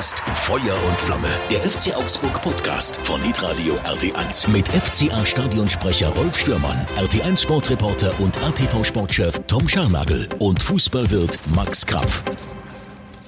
[0.00, 6.38] ist Feuer und Flamme, der FC Augsburg Podcast von Hitradio RT1 mit FCA Stadionsprecher Rolf
[6.38, 12.22] Stürmann, RT1 Sportreporter und ATV Sportchef Tom Scharnagel und Fußballwirt Max Krapf.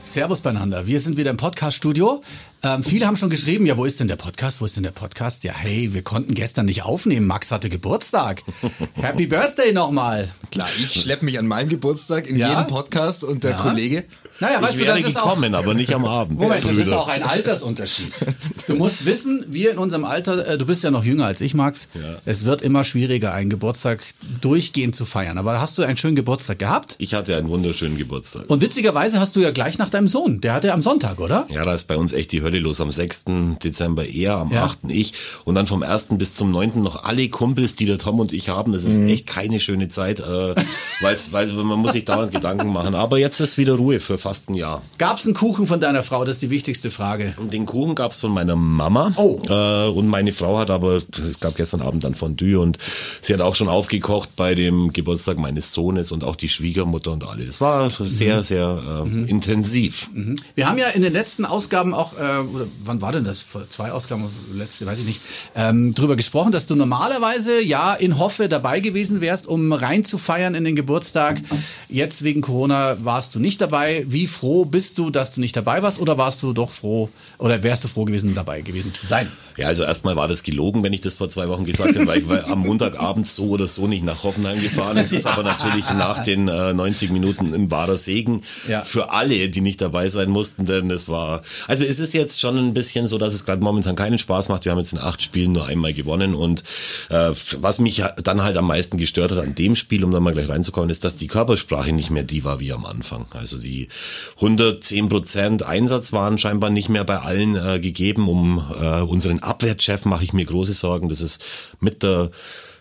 [0.01, 0.87] Servus beieinander.
[0.87, 2.23] Wir sind wieder im Podcast-Studio.
[2.63, 4.61] Ähm, viele haben schon geschrieben, ja, wo ist denn der Podcast?
[4.61, 5.45] Wo ist denn der Podcast?
[5.45, 7.27] Ja, hey, wir konnten gestern nicht aufnehmen.
[7.27, 8.43] Max hatte Geburtstag.
[8.95, 10.29] Happy Birthday nochmal.
[10.51, 12.49] Klar, ich schleppe mich an meinem Geburtstag in Ja?
[12.49, 13.57] jedem Podcast und der Ja?
[13.59, 14.05] Kollege.
[14.43, 15.23] Naja, weißt Ich du, wäre das ist auch...
[15.35, 16.41] gekommen, aber nicht am Abend.
[16.41, 18.13] Moment, das ist auch ein Altersunterschied.
[18.69, 21.53] Du musst wissen, wir in unserem Alter, äh, du bist ja noch jünger als ich,
[21.55, 21.89] Max,
[22.25, 24.01] es wird immer schwieriger, einen Geburtstag
[24.41, 25.37] durchgehend zu feiern.
[25.39, 26.95] Aber hast du einen schönen Geburtstag gehabt?
[26.99, 28.45] Ich hatte einen wunderschönen Geburtstag.
[28.49, 31.47] Und witzigerweise hast du ja gleich nach deinem Sohn, der hatte am Sonntag, oder?
[31.51, 32.81] Ja, da ist bei uns echt die Hölle los.
[32.81, 33.25] Am 6.
[33.63, 34.65] Dezember er, am Ja.
[34.65, 34.79] 8.
[34.89, 35.13] ich
[35.45, 36.09] und dann vom 1.
[36.19, 36.83] bis zum 9.
[36.83, 38.73] noch alle Kumpels, die der Tom und ich haben.
[38.73, 39.09] Das ist Mhm.
[39.09, 40.55] echt keine schöne Zeit, äh,
[41.01, 42.95] weil's, weil man muss sich dauernd Gedanken machen.
[42.95, 44.81] Aber jetzt ist wieder Ruhe für fast ein Jahr.
[44.97, 46.25] Gab es einen Kuchen von deiner Frau?
[46.25, 47.35] Das ist die wichtigste Frage.
[47.37, 49.13] Und den Kuchen gab's von meiner Mama.
[49.17, 49.39] Oh.
[49.47, 52.79] Äh, und meine Frau hat aber, es gab gestern Abend dann Fondue und
[53.21, 57.29] sie hat auch schon aufgekocht bei dem Geburtstag meines Sohnes und auch die Schwiegermutter und
[57.29, 57.45] alle.
[57.45, 58.43] Das war sehr, Mhm.
[58.43, 60.09] sehr äh, intensiv.
[60.55, 63.43] Wir haben ja in den letzten Ausgaben auch, äh, oder wann war denn das?
[63.43, 65.21] Vor zwei Ausgaben, letzte, weiß ich nicht,
[65.55, 70.65] ähm, drüber gesprochen, dass du normalerweise ja in Hoffe dabei gewesen wärst, um reinzufeiern in
[70.65, 71.43] den Geburtstag.
[71.91, 74.07] Jetzt wegen Corona warst du nicht dabei.
[74.13, 75.99] Wie froh bist du, dass du nicht dabei warst?
[75.99, 79.27] Oder warst du doch froh, oder wärst du froh gewesen, dabei gewesen zu sein?
[79.57, 82.21] Ja, also erstmal war das gelogen, wenn ich das vor zwei Wochen gesagt habe, weil
[82.21, 84.97] ich war am Montagabend so oder so nicht nach Hoffenheim gefahren.
[84.97, 88.83] Es ist aber natürlich nach den äh, 90 Minuten ein wahrer Segen Ja.
[88.83, 92.57] für alle, die nicht dabei sein mussten, denn es war, also es ist jetzt schon
[92.59, 94.65] ein bisschen so, dass es gerade momentan keinen Spaß macht.
[94.65, 96.65] Wir haben jetzt in acht Spielen nur einmal gewonnen und
[97.11, 100.33] äh, was mich dann halt am meisten gestört hat an dem Spiel, um da mal
[100.33, 103.27] gleich reinzukommen, ist, dass die Körpersprache nicht mehr die war wie am Anfang.
[103.31, 103.89] Also die
[104.37, 108.29] 110 Prozent Einsatz waren scheinbar nicht mehr bei allen äh, gegeben.
[108.29, 111.09] Um äh, unseren Abwehrchef mache ich mir große Sorgen.
[111.09, 111.45] Das ist
[111.81, 112.31] mit der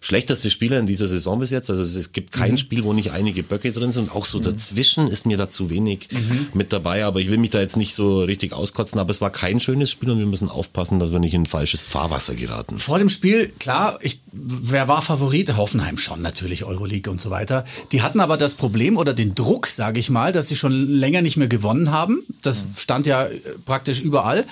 [0.03, 1.69] schlechteste Spieler in dieser Saison bis jetzt.
[1.69, 4.12] Also es, gibt kein Spiel, wo nicht einige Böcke drin sind.
[4.12, 6.09] Auch so dazwischen ist mir da zu wenig
[6.56, 7.06] mit dabei.
[7.06, 9.00] Aber ich will mich da jetzt nicht so richtig auskotzen.
[9.00, 11.84] Aber es war kein schönes Spiel und wir müssen aufpassen, dass wir nicht in falsches
[11.84, 12.79] Fahrwasser geraten.
[12.79, 15.56] Vor dem Spiel, klar, ich, wer war Favorit?
[15.56, 17.63] Hoffenheim schon natürlich, Euroleague und so weiter.
[17.91, 21.22] Die hatten aber das Problem oder den Druck, sage ich mal, dass sie schon länger
[21.22, 22.23] nicht mehr gewonnen haben.
[22.41, 23.28] Das stand ja
[23.66, 24.45] praktisch überall.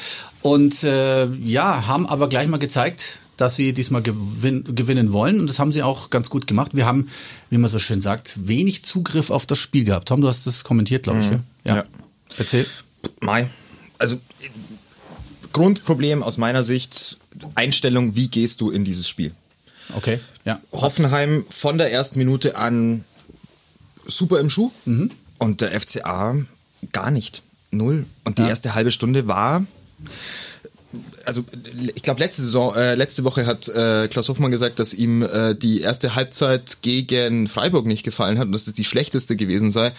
[0.44, 5.40] Und äh, ja, haben aber gleich mal gezeigt, dass sie diesmal gewin gewinnen wollen.
[5.40, 6.76] Und das haben sie auch ganz gut gemacht.
[6.76, 7.08] Wir haben,
[7.50, 10.10] wie man so schön sagt, wenig Zugriff auf das Spiel gehabt.
[10.10, 11.30] Tom, du hast das kommentiert, glaube ich.
[11.30, 11.40] gell?
[11.66, 11.76] Ja.
[11.78, 11.84] Ja.
[12.38, 12.66] Erzähl.
[13.22, 13.50] Mai.
[13.98, 14.18] Also
[15.54, 17.18] Grundproblem aus meiner Sicht,
[17.56, 19.32] Einstellung, wie gehst du in dieses Spiel?
[19.96, 20.62] Okay, ja.
[20.72, 23.04] Hoffenheim von der ersten Minute an
[24.06, 24.72] super im Schuh
[25.38, 26.36] und der FCA
[26.92, 27.42] gar nicht.
[27.72, 28.06] Null.
[28.24, 29.66] Und die erste halbe Stunde war.
[31.26, 31.44] Also
[31.96, 35.54] ich glaube letzte Saison, äh, letzte Woche hat äh, Klaus Hoffmann gesagt, dass ihm äh,
[35.54, 39.94] die erste Halbzeit gegen Freiburg nicht gefallen hat und dass es die schlechteste gewesen sei.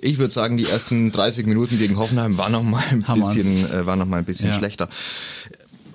[0.00, 3.32] Ich würde sagen, die ersten 30 Minuten gegen Hoffenheim war noch mal ein wir's.
[3.34, 4.52] bisschen, äh, war noch mal ein bisschen Ja.
[4.54, 4.88] schlechter.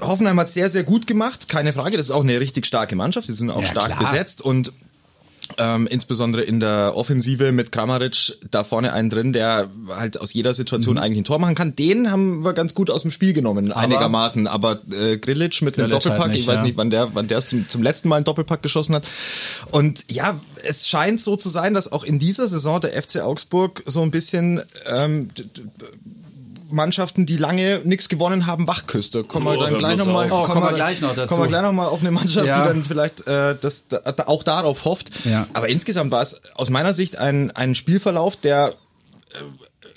[0.02, 1.98] Hoffenheim hat sehr, sehr gut gemacht, keine Frage.
[1.98, 3.28] Das ist auch eine richtig starke Mannschaft.
[3.28, 4.00] Die sind auch Ja, stark klar.
[4.00, 4.72] besetzt und
[5.60, 10.54] ähm, insbesondere in der Offensive mit Kramaric da vorne einen drin, der halt aus jeder
[10.54, 11.02] Situation Mhm.
[11.02, 11.76] eigentlich ein Tor machen kann.
[11.76, 14.48] Den haben wir ganz gut aus dem Spiel genommen, einigermaßen.
[14.48, 16.64] Aber äh, Grilic mit einem halt Doppelpack, nicht, ich weiß ja.
[16.64, 19.08] nicht, wann der, wann der es zum, zum letzten Mal einen Doppelpack geschossen hat.
[19.72, 23.84] Und ja, es scheint so zu sein, dass auch in dieser Saison der FC Augsburg
[23.86, 25.30] so ein bisschen ähm,
[26.70, 29.16] Mannschaften, die lange nichts gewonnen haben, wachküsst.
[29.16, 30.50] Da kommen wir Oh, dann gleich nochmal auf.
[30.50, 31.28] Oh, kommen wir gleich noch dazu.
[31.28, 32.62] Kommen wir gleich noch mal auf eine Mannschaft, Ja.
[32.62, 35.10] die dann vielleicht äh, das, da, auch darauf hofft.
[35.26, 35.48] Ja.
[35.54, 38.70] Aber insgesamt war es aus meiner Sicht ein, ein Spielverlauf, der
[39.32, 39.36] äh,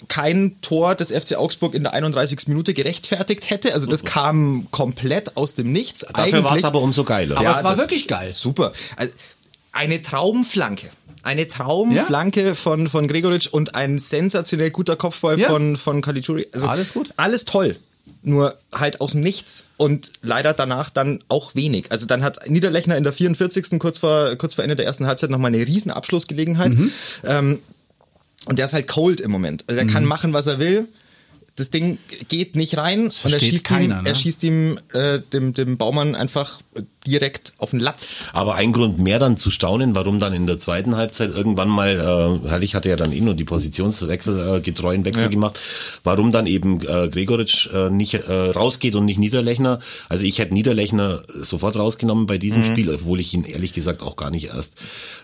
[0.08, 2.48] kein Tor des FC Augsburg in der 31.
[2.48, 3.72] Minute gerechtfertigt hätte.
[3.74, 6.04] Also das kam komplett aus dem Nichts.
[6.12, 7.38] Dafür war es aber umso geiler.
[7.38, 8.30] Aber es war wirklich geil.
[8.30, 8.72] Super.
[8.96, 9.12] Also,
[9.72, 10.90] eine Traumflanke.
[11.22, 15.48] Eine Traumflanke von, von Gregoritsch und ein sensationell guter Kopfball Ja.
[15.48, 16.46] von, von Caligiuri.
[16.52, 17.12] Also, Alles gut.
[17.16, 17.76] Alles toll.
[18.24, 21.90] Nur halt aus Nichts und leider danach dann auch wenig.
[21.92, 23.78] Also dann hat Niederlechner in der 44.
[23.78, 26.72] kurz vor, kurz vor Ende der ersten Halbzeit nochmal eine riesen Abschlussgelegenheit.
[26.74, 26.90] Mhm.
[27.24, 27.58] Ähm,
[28.46, 29.64] und der ist halt cold im Moment.
[29.68, 29.90] Also er Mhm.
[29.90, 30.88] kann machen, was er will.
[31.54, 31.98] Das Ding
[32.28, 34.08] geht nicht rein und er schießt keiner, ihm, ne?
[34.08, 36.60] er schießt ihm äh, dem, dem Baumann einfach
[37.06, 38.14] direkt auf den Latz.
[38.32, 42.40] Aber ein Grund mehr dann zu staunen, warum dann in der zweiten Halbzeit irgendwann mal,
[42.44, 45.28] äh, Herrlich hatte ja dann eh nur die Positionswechsel, äh, getreuen Wechsel ja.
[45.28, 45.58] gemacht,
[46.04, 49.80] warum dann eben äh, Gregoritsch äh, nicht äh, rausgeht und nicht Niederlechner.
[50.08, 52.66] Also ich hätte Niederlechner sofort rausgenommen bei diesem mhm.
[52.66, 54.76] Spiel, obwohl ich ihn ehrlich gesagt auch gar nicht erst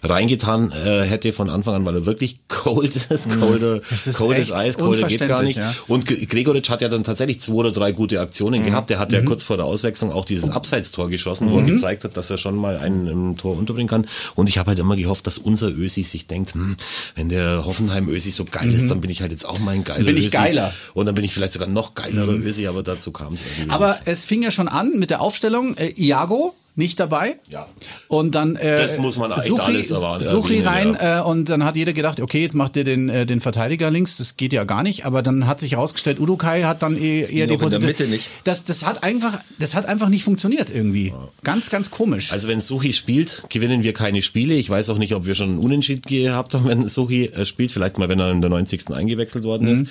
[0.03, 4.79] reingetan äh, hätte von Anfang an, weil er wirklich cold ist, colder, ist coldes Eis,
[4.79, 5.59] colder geht gar nicht.
[5.59, 5.75] Ja.
[5.87, 8.67] Und Gregoritsch hat ja dann tatsächlich zwei oder drei gute Aktionen mhm.
[8.67, 8.91] gehabt.
[8.91, 9.27] Der hat ja mhm.
[9.27, 11.68] kurz vor der Auswechslung auch dieses Abseitstor geschossen, wo mhm.
[11.75, 14.07] Gezeigt hat, dass er schon mal einen im Tor unterbringen kann.
[14.35, 16.77] Und ich habe halt immer gehofft, dass unser Ösi sich denkt, hm,
[17.15, 18.89] wenn der Hoffenheim-Ösi so geil ist, mhm.
[18.89, 20.37] dann bin ich halt jetzt auch mal ein geiler bin ich Ösi.
[20.37, 20.73] geiler.
[20.95, 22.43] Und dann bin ich vielleicht sogar noch geilerer mhm.
[22.43, 23.71] Ösi, aber dazu kam es irgendwie.
[23.71, 25.77] Aber es fing ja schon an mit der Aufstellung.
[25.77, 27.39] Äh, Iago, nicht dabei.
[27.51, 27.67] Ja.
[28.07, 30.25] Und dann äh, das muss man Suchi, alles erwarten.
[30.25, 31.19] Suchi rein ja.
[31.19, 34.17] äh, und dann hat jeder gedacht, okay, jetzt macht ihr den äh, den Verteidiger links,
[34.17, 35.05] das geht ja gar nicht.
[35.05, 37.75] Aber dann hat sich herausgestellt, Udukai hat dann eh, eher die Position.
[37.75, 38.25] In der Mitte nicht.
[38.45, 41.09] Das das hat einfach das hat einfach nicht funktioniert irgendwie.
[41.09, 41.29] Ja.
[41.43, 42.33] Ganz ganz komisch.
[42.33, 44.55] Also wenn Suchi spielt, gewinnen wir keine Spiele.
[44.55, 47.73] Ich weiß auch nicht, ob wir schon einen Unentschied gehabt haben, wenn Suchi äh, spielt.
[47.73, 48.91] Vielleicht mal, wenn er in der 90.
[48.93, 49.83] eingewechselt worden ist.
[49.83, 49.89] Mhm.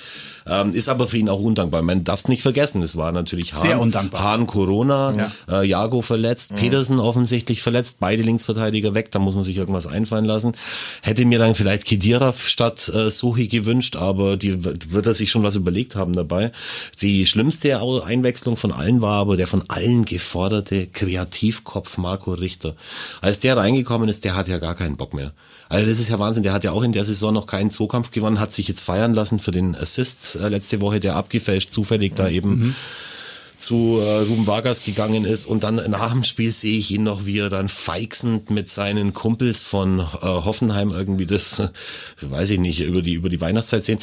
[0.48, 1.82] Ähm, ist aber für ihn auch undankbar.
[1.82, 2.82] Man darf es nicht vergessen.
[2.82, 4.22] Es war natürlich Hahn, Sehr undankbar.
[4.22, 5.60] Hahn Corona, ja.
[5.60, 6.56] äh, Jago verletzt, mhm.
[6.78, 9.10] Petersen offensichtlich verletzt, beide Linksverteidiger weg.
[9.10, 10.52] Da muss man sich irgendwas einfallen lassen.
[11.02, 15.42] Hätte mir dann vielleicht Kedirav statt äh, Suchi gewünscht, aber die wird er sich schon
[15.42, 16.52] was überlegt haben dabei.
[17.02, 22.76] Die schlimmste Einwechslung von allen war aber der von allen geforderte Kreativkopf Marco Richter.
[23.20, 25.32] Als der reingekommen ist, der hat ja gar keinen Bock mehr.
[25.68, 26.44] Also das ist ja Wahnsinn.
[26.44, 29.14] Der hat ja auch in der Saison noch keinen Zweikampf gewonnen, hat sich jetzt feiern
[29.14, 32.74] lassen für den Assist äh, letzte Woche, der abgefälscht zufällig da eben mhm
[33.58, 37.26] zu äh, Ruben Vargas gegangen ist und dann nach dem Spiel sehe ich ihn noch,
[37.26, 41.68] wie er dann feixend mit seinen Kumpels von äh, Hoffenheim irgendwie das, äh,
[42.20, 43.98] weiß ich nicht, über die über die Weihnachtszeit sehen.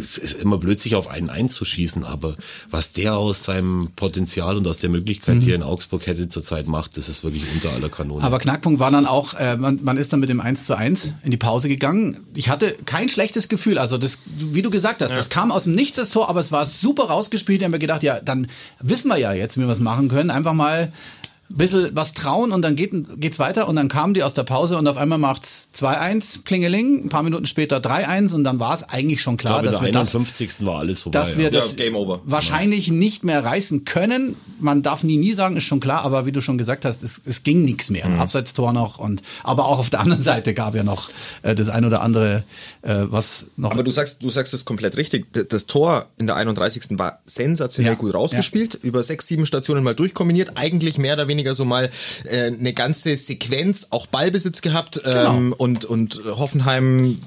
[0.00, 2.36] Es ist immer blöd, sich auf einen einzuschießen, aber
[2.70, 5.40] was der aus seinem Potenzial und aus der Möglichkeit, mhm.
[5.40, 8.22] die er in Augsburg hätte zurzeit macht, das ist wirklich unter aller Kanone.
[8.22, 11.14] Aber Knackpunkt war dann auch, äh, man, man ist dann mit dem 1 zu 1
[11.24, 12.20] in die Pause gegangen.
[12.34, 15.16] Ich hatte kein schlechtes Gefühl, also das, wie du gesagt hast, ja.
[15.16, 17.60] das kam aus dem Nichts das Tor, aber es war super rausgespielt.
[17.60, 18.46] Ich habe mir gedacht, ja, dann
[18.92, 20.30] wissen wir ja jetzt, wie wir es machen können.
[20.30, 20.92] Einfach mal
[21.56, 24.78] bisschen was trauen und dann geht, geht's weiter und dann kamen die aus der Pause
[24.78, 28.84] und auf einmal macht's 2-1, Plingeling, ein paar Minuten später 3-1 und dann war es
[28.84, 30.64] eigentlich schon klar, glaube, dass wir das, 51.
[30.66, 31.50] war alles vorbei, dass wir ja.
[31.50, 32.94] das ja, wahrscheinlich ja.
[32.94, 34.36] nicht mehr reißen können.
[34.62, 37.20] Man darf nie nie sagen, ist schon klar, aber wie du schon gesagt hast, es,
[37.24, 38.08] es ging nichts mehr.
[38.08, 38.20] Mhm.
[38.20, 41.10] Abseitstor noch und aber auch auf der anderen Seite gab ja noch
[41.42, 42.44] äh, das ein oder andere,
[42.82, 43.72] äh, was noch.
[43.72, 45.26] Aber du sagst, du sagst es komplett richtig.
[45.50, 46.98] Das Tor in der 31.
[46.98, 51.54] war sensationell gut rausgespielt, über sechs, sieben Stationen mal durchkombiniert, eigentlich mehr oder weniger weniger
[51.54, 51.90] so mal
[52.24, 55.34] äh, eine ganze Sequenz, auch Ballbesitz gehabt genau.
[55.34, 57.18] ähm, und, und Hoffenheim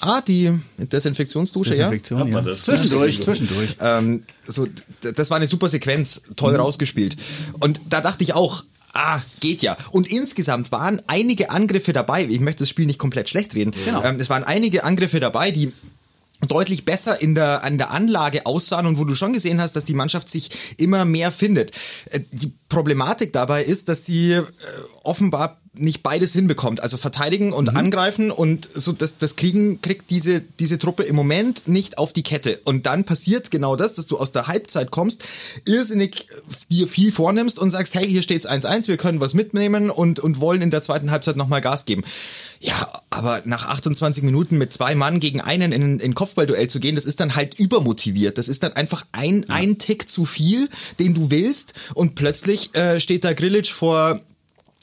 [0.00, 2.38] Ah, die Desinfektionsdusche, Desinfektion, ja.
[2.38, 2.40] ja.
[2.42, 3.76] Das zwischendurch, zwischendurch.
[3.80, 4.66] Ähm, so,
[5.14, 6.60] das war eine super Sequenz, toll mhm.
[6.60, 7.16] rausgespielt.
[7.60, 9.76] Und da dachte ich auch, ah, geht ja.
[9.90, 12.24] Und insgesamt waren einige Angriffe dabei.
[12.24, 13.74] Ich möchte das Spiel nicht komplett schlecht reden.
[13.84, 14.02] Genau.
[14.04, 15.72] Ähm, es waren einige Angriffe dabei, die
[16.46, 19.84] deutlich besser in der, an der Anlage aussahen und wo du schon gesehen hast, dass
[19.84, 21.72] die Mannschaft sich immer mehr findet.
[22.10, 24.44] Äh, die Problematik dabei ist, dass sie äh,
[25.02, 26.82] offenbar nicht beides hinbekommt.
[26.82, 27.76] Also verteidigen und mhm.
[27.76, 32.22] angreifen und so das, das kriegen, kriegt diese, diese Truppe im Moment nicht auf die
[32.22, 32.60] Kette.
[32.64, 35.24] Und dann passiert genau das, dass du aus der Halbzeit kommst,
[35.66, 36.28] irrsinnig
[36.70, 40.40] dir viel vornimmst und sagst, hey, hier steht's 1-1, wir können was mitnehmen und, und
[40.40, 42.04] wollen in der zweiten Halbzeit nochmal Gas geben.
[42.60, 46.96] Ja, aber nach 28 Minuten mit zwei Mann gegen einen in ein Kopfballduell zu gehen,
[46.96, 48.36] das ist dann halt übermotiviert.
[48.36, 49.54] Das ist dann einfach ein, ja.
[49.54, 54.20] ein Tick zu viel, den du willst und plötzlich äh, steht da Grillitsch vor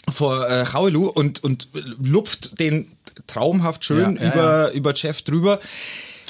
[0.09, 1.67] vor äh, Chaulu und und
[2.01, 2.91] lupft den
[3.27, 5.59] traumhaft schön ja, ja, über über Jeff drüber.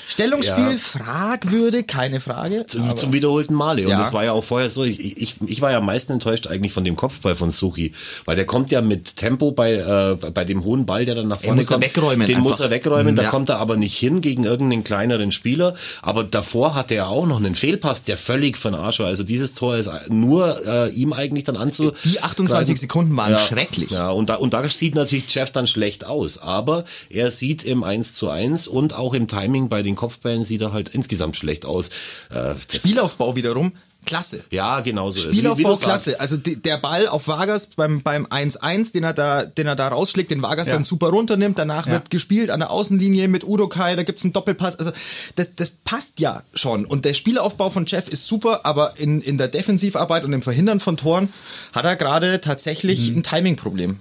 [0.08, 0.78] Stellungsspiel ja.
[0.78, 2.66] fragwürdig, keine Frage.
[2.68, 3.84] Zum, zum wiederholten Male.
[3.84, 3.98] Und ja.
[3.98, 4.84] das war ja auch vorher so.
[4.84, 7.94] Ich, ich, ich war ja am meisten enttäuscht eigentlich von dem Kopfball von Suchi.
[8.26, 11.42] Weil der kommt ja mit Tempo bei, äh, bei dem hohen Ball, der dann nach
[11.42, 11.84] vorne den kommt.
[11.84, 12.50] Er wegräumen den einfach.
[12.50, 13.16] muss er wegräumen.
[13.16, 13.24] Ja.
[13.24, 15.76] Da kommt er aber nicht hin gegen irgendeinen kleineren Spieler.
[16.02, 19.08] Aber davor hatte er auch noch einen Fehlpass, der völlig von Arsch war.
[19.08, 21.92] Also dieses Tor ist nur äh, ihm eigentlich dann anzu.
[22.04, 23.92] Die 28 Sekunden waren ja, schrecklich.
[23.92, 26.38] Ja, und da, und da sieht natürlich Jeff dann schlecht aus.
[26.38, 30.44] Aber er sieht im 1 zu 1 und auch im Timing bei den den Kopfbällen
[30.44, 31.90] sieht er halt insgesamt schlecht aus.
[32.30, 33.72] Äh, Spielaufbau wiederum,
[34.06, 34.44] klasse.
[34.52, 35.22] Ja, genau so.
[35.22, 36.20] Spielaufbau also, klasse.
[36.20, 40.32] Also der Ball auf Vargas beim beim 1-1, den er da den er da rausschlägt,
[40.32, 40.74] den Vargas ja.
[40.74, 41.94] dann super runternimmt, danach ja.
[41.94, 44.78] wird gespielt an der Außenlinie mit Udokai, da gibt's einen Doppelpass.
[44.78, 44.92] Also
[45.36, 49.38] das das passt ja schon und der Spielaufbau von Jeff ist super, aber in in
[49.38, 51.30] der Defensivarbeit und im Verhindern von Toren
[51.74, 53.20] hat er gerade tatsächlich mhm.
[53.20, 54.00] ein Timing Problem.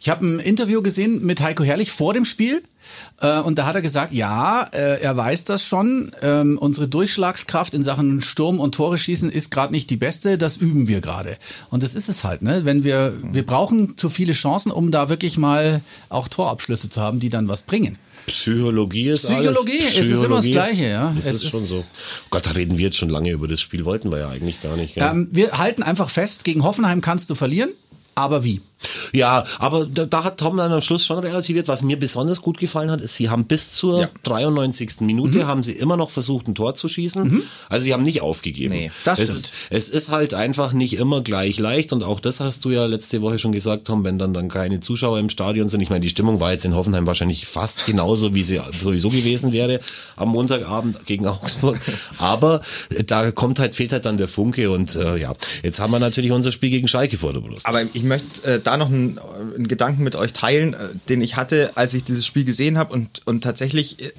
[0.00, 2.62] Ich habe ein Interview gesehen mit Heiko Herrlich vor dem Spiel.
[3.20, 6.12] Äh, und da hat er gesagt, ja, äh, er weiß das schon.
[6.22, 10.38] Ähm, unsere Durchschlagskraft in Sachen Sturm und Tore schießen ist gerade nicht die beste.
[10.38, 11.36] Das üben wir gerade.
[11.70, 12.64] Und das ist es halt, ne?
[12.64, 17.20] Wenn wir, wir brauchen zu viele Chancen, um da wirklich mal auch Torabschlüsse zu haben,
[17.20, 17.98] die dann was bringen.
[18.26, 19.96] Psychologie ist Psychologie, alles.
[19.98, 21.14] es ist immer das Gleiche, ja.
[21.18, 21.76] Es, Es ist ist- schon so.
[21.80, 24.62] Oh Gott, da reden wir jetzt schon lange über das Spiel, wollten wir ja eigentlich
[24.62, 24.96] gar nicht.
[24.96, 27.70] Ja, Ähm, wir halten einfach fest, gegen Hoffenheim kannst du verlieren,
[28.14, 28.62] aber wie?
[29.12, 31.68] Ja aber da, da hat Tom dann am Schluss schon relativiert.
[31.68, 34.08] Was mir besonders gut gefallen hat, ist, sie haben bis zur Ja.
[34.24, 35.00] 93.
[35.00, 37.42] Minute haben sie immer noch versucht, ein Tor zu schießen.
[37.68, 38.74] Also sie haben nicht aufgegeben.
[38.74, 39.38] Nee, das es stimmt.
[39.38, 42.86] ist, es ist halt einfach nicht immer gleich leicht und auch das hast du ja
[42.86, 45.80] letzte Woche schon gesagt, Tom, wenn dann dann keine Zuschauer im Stadion sind.
[45.80, 49.52] Ich meine, die Stimmung war jetzt in Hoffenheim wahrscheinlich fast genauso, wie sie sowieso gewesen
[49.52, 49.80] wäre
[50.16, 51.78] am Montagabend gegen Augsburg.
[52.18, 52.60] Aber
[52.90, 55.98] äh, da kommt halt, fehlt halt dann der Funke und äh, ja, jetzt haben wir
[55.98, 57.66] natürlich unser Spiel gegen Schalke vor der Brust.
[57.66, 59.18] Aber ich möchte äh, da noch einen,
[59.54, 62.92] einen Gedanken mit euch teilen, äh, den ich hatte, als ich dieses Spiel gesehen habe
[62.92, 64.12] und, und tatsächlich äh,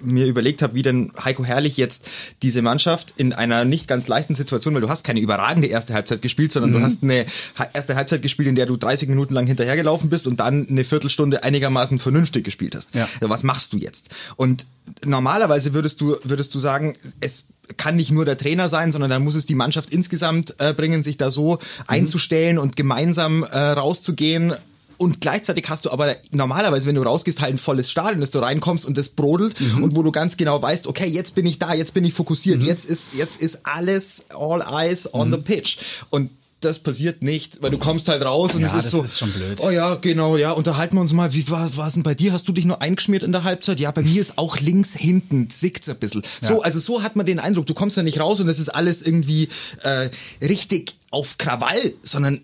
[0.00, 2.08] mir überlegt habe, wie denn Heiko Herrlich jetzt
[2.42, 6.22] diese Mannschaft in einer nicht ganz leichten Situation, weil du hast keine überragende erste Halbzeit
[6.22, 6.74] gespielt, sondern Mhm.
[6.74, 7.24] du hast eine
[7.72, 11.44] erste Halbzeit gespielt, in der du 30 Minuten lang hinterhergelaufen bist und dann eine Viertelstunde
[11.44, 12.94] einigermaßen vernünftig gespielt hast.
[12.94, 13.08] Ja.
[13.20, 14.10] Was machst du jetzt?
[14.36, 14.66] Und
[15.04, 19.24] normalerweise würdest du, würdest du sagen, es kann nicht nur der Trainer sein, sondern dann
[19.24, 24.54] muss es die Mannschaft insgesamt äh, bringen, sich da so einzustellen und gemeinsam äh, rauszugehen.
[24.98, 28.38] Und gleichzeitig hast du aber normalerweise, wenn du rausgehst, halt ein volles Stadion, dass du
[28.38, 31.74] reinkommst und das brodelt und wo du ganz genau weißt, okay, jetzt bin ich da,
[31.74, 35.78] jetzt bin ich fokussiert, jetzt ist, jetzt ist alles all eyes on the pitch.
[36.10, 36.30] Und
[36.64, 39.18] das passiert nicht, weil du kommst halt raus und Ja, es ist das so, ist
[39.18, 39.58] schon blöd.
[39.62, 42.32] oh ja, genau, ja, unterhalten wir uns mal, wie war es denn bei dir?
[42.32, 43.80] Hast du dich nur eingeschmiert in der Halbzeit?
[43.80, 46.22] Ja, bei mir ist auch links hinten, zwickt's ein bisschen.
[46.40, 48.68] So, also so hat man den Eindruck, du kommst ja nicht raus und es ist
[48.68, 49.48] alles irgendwie
[49.82, 52.40] äh, richtig auf Krawall, sondern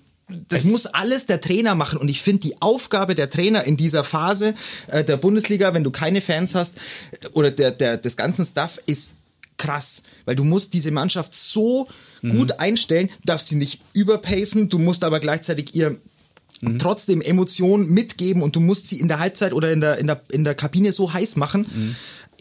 [0.51, 4.05] das muss alles der Trainer machen und ich finde die Aufgabe der Trainer in dieser
[4.05, 4.55] Phase
[4.89, 6.75] äh, der Bundesliga, wenn du keine Fans hast
[7.23, 9.13] äh, oder der, der, des ganzen Stuff, ist
[9.59, 11.87] krass, weil du musst diese Mannschaft so
[12.23, 15.99] gut einstellen, darfst sie nicht überpacen, du musst aber gleichzeitig ihr
[16.79, 20.23] trotzdem Emotionen mitgeben und du musst sie in der Halbzeit oder in der, in der,
[20.31, 21.95] in der Kabine so heiß machen.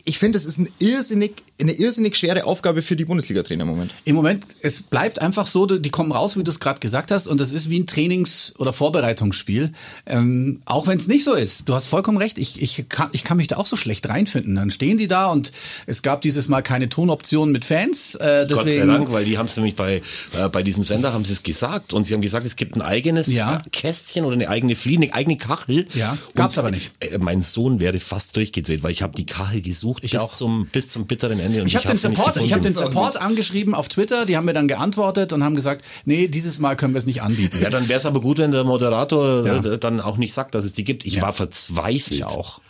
[0.08, 3.94] Ich finde, das ist ein irrsinnig, eine irrsinnig schwere Aufgabe für die Bundesliga-Trainer im Moment.
[4.06, 7.28] Im Moment, es bleibt einfach so, die kommen raus, wie du es gerade gesagt hast,
[7.28, 9.74] und das ist wie ein Trainings- oder Vorbereitungsspiel.
[10.06, 11.68] Ähm, auch wenn es nicht so ist.
[11.68, 14.56] Du hast vollkommen recht, ich, ich, kann, ich kann mich da auch so schlecht reinfinden.
[14.56, 15.52] Dann stehen die da und
[15.88, 18.16] es gab dieses Mal keine Tonoption mit Fans.
[18.16, 20.02] Äh, deswegen, Gott sei Dank, weil die haben es nämlich bei,
[20.38, 22.82] äh, bei diesem Sender haben sie es gesagt und sie haben gesagt, es gibt ein
[22.82, 23.62] eigenes Ja.
[23.74, 25.86] Kästchen oder eine eigene Flieh, eine eigene Kachel.
[25.94, 26.92] Ja, gab's Und, aber nicht.
[27.02, 30.32] Äh, mein Sohn wäre fast durchgedreht, weil ich habe die Kachel gesucht Ich bis auch.
[30.32, 31.62] zum bis zum bitteren Ende.
[31.62, 32.74] Und Ich habe den Support, ich habe den.
[32.74, 36.76] Support angeschrieben auf Twitter, die haben mir dann geantwortet und haben gesagt, nee, dieses Mal
[36.76, 37.58] können wir es nicht anbieten.
[37.62, 39.58] Ja, dann wäre es aber gut, wenn der Moderator Ja.
[39.64, 41.06] äh, dann auch nicht sagt, dass es die gibt.
[41.06, 42.12] Ich war verzweifelt.
[42.20, 42.62] Ich auch.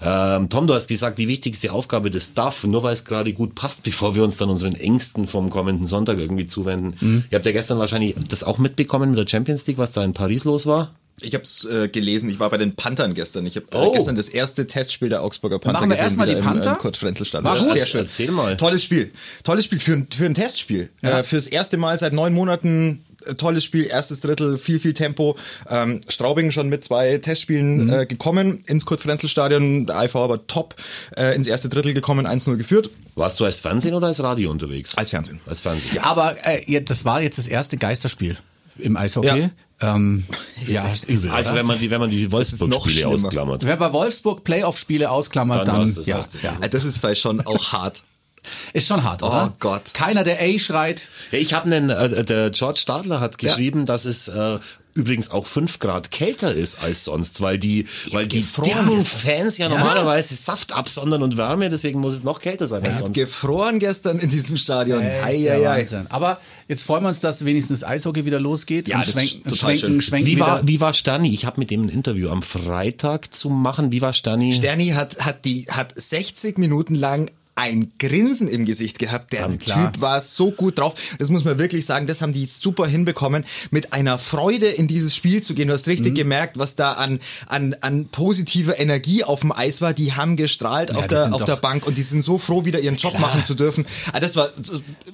[0.00, 3.54] Ähm, Tom, du hast gesagt, die wichtigste Aufgabe des Staff, nur weil es gerade gut
[3.54, 6.94] passt, bevor wir uns dann unseren Ängsten vom kommenden Sonntag irgendwie zuwenden.
[7.00, 7.24] Mhm.
[7.30, 10.12] Ihr habt ja gestern wahrscheinlich das auch mitbekommen mit der Champions League, was da in
[10.12, 10.90] Paris los war.
[11.22, 13.46] Ich habe es äh, gelesen, ich war bei den Panthern gestern.
[13.46, 13.92] Ich habe äh, Oh.
[13.92, 16.04] gestern das erste Testspiel der Augsburger Panther Machen wir gesehen.
[16.04, 16.72] erstmal die wieder im, Panther?
[16.72, 17.44] Im Kurt-Frenzel-Stadion.
[17.52, 17.72] War gut.
[17.72, 18.04] Sehr schön.
[18.06, 18.56] Erzähl mal.
[18.56, 19.10] Tolles Spiel.
[19.44, 20.90] Tolles Spiel für, ein- für ein Testspiel.
[21.02, 23.04] Äh, fürs erste Mal seit neun Monaten.
[23.24, 25.36] äh, Tolles Spiel, erstes Drittel, viel, viel Tempo.
[25.70, 27.92] Ähm, Straubing schon mit zwei Testspielen Mhm.
[27.92, 29.86] äh, gekommen ins Kurt-Frenzel-Stadion.
[29.86, 30.74] Der IV aber top
[31.16, 32.90] äh, ins erste Drittel gekommen, 1-0 geführt.
[33.14, 34.96] Warst du als Fernsehen oder als Radio unterwegs?
[34.96, 35.40] Als Fernsehen.
[35.46, 35.98] Als Fernsehen.
[36.02, 38.36] Aber äh, ja, das war jetzt das erste Geisterspiel
[38.78, 39.38] im Eishockey.
[39.42, 39.50] Ja.
[39.82, 40.24] Ähm,
[40.66, 41.58] ja, ist übel, Also oder?
[41.60, 43.12] wenn man die, wenn man die noch Wolfsburg-Spiele schlimmer.
[43.14, 43.64] ausklammert.
[43.66, 46.56] Wer bei Wolfsburg Playoff-Spiele ausklammert, Dann dann, das ja, ja.
[46.60, 48.02] Äh, Das ist vielleicht schon auch hart.
[48.72, 49.50] Ist schon hart, oder?
[49.52, 49.94] Oh Gott.
[49.94, 51.06] Keiner, der A schreit.
[51.30, 54.58] Ja, ich habe einen, äh, der George Stadler hat geschrieben, dass es äh,
[54.94, 59.02] übrigens auch fünf Grad kälter ist als sonst, weil die, weil die dicken gestern.
[59.02, 63.14] Fans ja, normalerweise Saft absondern und Wärme, deswegen muss es noch kälter sein als sonst.
[63.14, 65.02] gefroren gestern in diesem Stadion.
[65.02, 65.62] Hei, hei.
[65.64, 66.06] Wahnsinn.
[66.08, 68.88] Aber jetzt freuen wir uns, dass wenigstens Eishockey wieder losgeht.
[68.88, 70.02] Ja, und das ist schwenken, total schwenken, schön.
[70.02, 71.32] schwenken Wie war, wie war Stani?
[71.32, 73.92] Ich habe mit dem ein Interview am Freitag zu machen.
[73.92, 74.52] Wie war Stani?
[74.52, 79.32] Sterni hat, hat, die, hat 60 Minuten lang ein Grinsen im Gesicht gehabt.
[79.32, 79.92] Der Dann klar.
[79.92, 80.94] Typ war so gut drauf.
[81.18, 85.14] Das muss man wirklich sagen, das haben die super hinbekommen, mit einer Freude in dieses
[85.14, 85.68] Spiel zu gehen.
[85.68, 86.16] Du hast richtig Mhm.
[86.16, 89.92] gemerkt, was da an, an, an positiver Energie auf dem Eis war.
[89.92, 92.80] Die haben gestrahlt auf, die der, auf der Bank und die sind so froh, wieder
[92.80, 93.84] ihren Job machen zu dürfen.
[94.12, 94.48] Ah, das war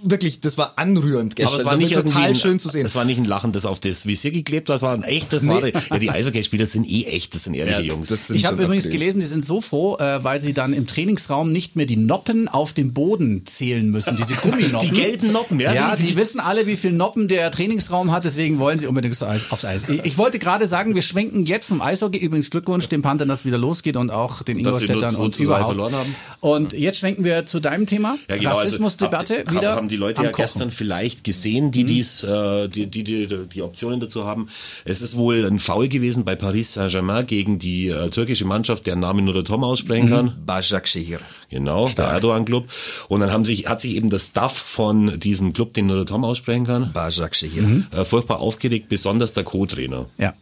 [0.02, 1.54] wirklich, das war anrührend gestern.
[1.54, 2.86] Aber es war nicht total ein, schön zu sehen.
[2.86, 5.42] Es war nicht ein Lachen, das auf das Visier geklebt war, es war ein echtes
[5.42, 5.50] Nee.
[5.50, 5.72] wahre.
[5.90, 8.08] Ja, die Eishockeyspieler sind eh echt, das sind ehrliche Ja, Jungs.
[8.10, 10.86] das sind Ich habe übrigens gelesen, die sind so froh, äh, weil sie dann im
[10.86, 14.90] Trainingsraum nicht mehr die Nopp Noppen auf dem Boden zählen müssen, diese Gumminoppen.
[14.90, 15.72] Die gelben Noppen, ja?
[15.72, 19.14] Ja, die wissen alle, wie viel Noppen der Trainingsraum hat, deswegen wollen sie unbedingt
[19.50, 19.88] aufs Eis.
[19.88, 23.44] Ich, ich wollte gerade sagen, wir schwenken jetzt vom Eishockey, übrigens Glückwunsch dem Panthern, dass
[23.44, 25.66] wieder losgeht und auch den Dass sie nur Ingolstädtern 2 und zu 3 überhaupt.
[25.80, 26.14] verloren haben.
[26.40, 29.72] Und jetzt schwenken wir zu deinem Thema, Ja, genau, also Rassismusdebatte hab- wieder.
[29.76, 30.42] Haben die Leute am ja Kochen.
[30.44, 34.48] gestern vielleicht gesehen, die dies, äh, die, die, die, die Optionen dazu haben.
[34.84, 39.00] Es ist wohl ein Foul gewesen bei Paris Saint-Germain gegen die äh, türkische Mannschaft, deren
[39.00, 40.32] Namen nur der Tom aussprechen kann.
[40.46, 41.20] Başakşehir.
[41.50, 42.64] Genau, der Erdogan Club.
[43.08, 46.06] Und dann haben sich, hat sich eben der Staff von diesem Club, den nur der
[46.06, 47.64] Tom aussprechen kann, Başakşehir.
[47.92, 50.06] äh, furchtbar aufgeregt, besonders der Co-Trainer.
[50.18, 50.32] Ja.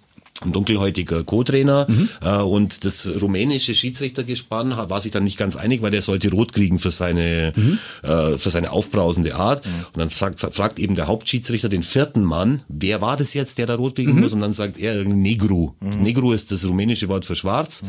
[0.45, 2.09] Ein dunkelhäutiger Co-Trainer Mhm.
[2.23, 6.53] äh, und das rumänische Schiedsrichtergespann war sich dann nicht ganz einig, weil der sollte rot
[6.53, 7.79] kriegen für seine Mhm.
[8.03, 9.65] äh, für seine aufbrausende Art.
[9.65, 13.65] Und dann sagt, fragt eben der Hauptschiedsrichter den vierten Mann, wer war das jetzt, der
[13.67, 14.21] da rot kriegen Mhm.
[14.21, 14.35] muss?
[14.35, 15.73] Und dann sagt er Negru.
[15.81, 17.83] Negru ist das rumänische Wort für schwarz.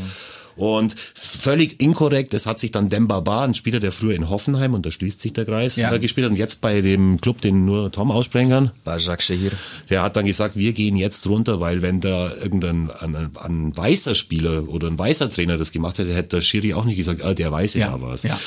[0.58, 4.74] Und völlig inkorrekt, es hat sich dann Demba Ba, ein Spieler, der früher in Hoffenheim,
[4.74, 5.94] und da schließt sich der Kreis, Ja.
[5.94, 9.52] äh, gespielt hat und jetzt bei dem Club, den nur Tom aussprechen kann, Başakşehir.
[9.90, 14.16] der hat dann gesagt, wir gehen jetzt runter, weil wenn da irgendein ein, ein weißer
[14.16, 17.34] Spieler oder ein weißer Trainer das gemacht hätte, hätte der Schiri auch nicht gesagt, ah,
[17.34, 18.24] der Weiße Ja, da war's.
[18.24, 18.40] ja.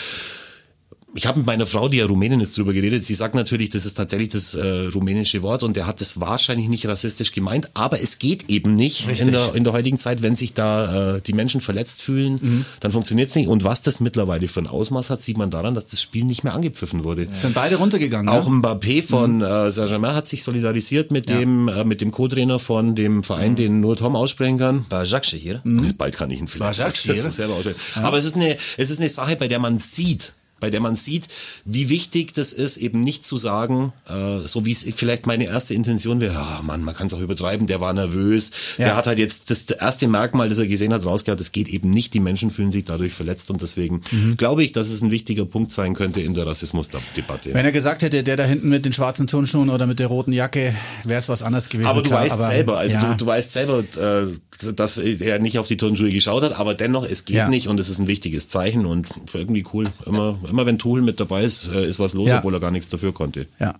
[1.14, 3.04] Ich habe mit meiner Frau, die ja Rumänin ist, drüber geredet.
[3.04, 6.68] Sie sagt natürlich, das ist tatsächlich das äh, rumänische Wort und der hat das wahrscheinlich
[6.68, 9.26] nicht rassistisch gemeint, aber es geht eben nicht Richtig.
[9.26, 12.64] in der, in der heutigen Zeit, wenn sich da äh, die Menschen verletzt fühlen, Mhm.
[12.78, 13.48] dann funktioniert's nicht.
[13.48, 16.44] Und was das mittlerweile für ein Ausmaß hat, sieht man daran, dass das Spiel nicht
[16.44, 17.26] mehr angepfiffen wurde.
[17.26, 18.28] Sind beide runtergegangen.
[18.28, 18.52] Auch ja?
[18.52, 21.38] Mbappé von äh, Saint-Germain hat sich solidarisiert mit Ja.
[21.38, 24.86] dem äh, mit dem Co-Trainer von dem Verein, den nur Tom aussprechen kann.
[24.88, 25.60] Başakşehir.
[25.98, 26.74] Bald kann ich ihn vielleicht
[27.32, 27.80] selber aussprechen.
[28.02, 30.96] Aber es ist eine es ist eine Sache, bei der man sieht, bei der man
[30.96, 31.24] sieht,
[31.64, 35.74] wie wichtig das ist, eben nicht zu sagen, äh, so wie es vielleicht meine erste
[35.74, 38.84] Intention wäre, ah Mann, man kann es auch übertreiben, der war nervös, Ja.
[38.86, 41.90] der hat halt jetzt das erste Merkmal, das er gesehen hat, rausgehört, es geht eben
[41.90, 44.36] nicht, die Menschen fühlen sich dadurch verletzt und deswegen Mhm.
[44.36, 47.54] glaube ich, dass es ein wichtiger Punkt sein könnte in der Rassismusdebatte.
[47.54, 50.32] Wenn er gesagt hätte, der da hinten mit den schwarzen Turnschuhen oder mit der roten
[50.32, 50.74] Jacke,
[51.04, 51.88] wäre es was anderes gewesen.
[51.88, 53.10] Aber du klar, weißt aber, selber, also ja.
[53.12, 57.04] du, du weißt selber, äh, dass er nicht auf die Turnschuhe geschaut hat, aber dennoch,
[57.04, 57.48] es geht Ja.
[57.48, 59.86] nicht und es ist ein wichtiges Zeichen und irgendwie cool.
[60.04, 62.38] Immer, immer wenn Tool mit dabei ist, äh, ist was los, Ja.
[62.38, 63.46] obwohl er gar nichts dafür konnte.
[63.58, 63.74] Ja.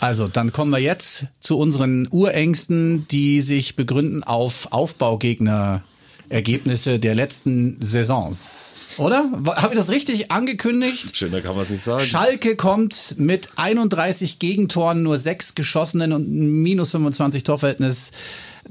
[0.00, 5.82] Also, dann kommen wir jetzt zu unseren Urängsten, die sich begründen auf Aufbaugegner.
[6.30, 8.76] Ergebnisse der letzten Saisons.
[8.96, 9.30] Oder?
[9.56, 11.14] Habe ich das richtig angekündigt?
[11.14, 12.02] Schöner kann man es nicht sagen.
[12.02, 18.10] Schalke kommt mit 31 Gegentoren, nur sechs geschossenen und minus 25 Torverhältnis.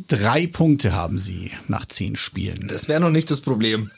[0.07, 2.67] Drei Punkte haben sie nach zehn Spielen.
[2.67, 3.91] Das wäre noch nicht das Problem.